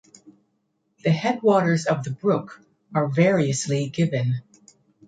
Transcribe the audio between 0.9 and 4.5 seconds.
The headwaters of the brook are variously given.